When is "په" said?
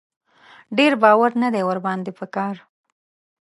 2.19-2.25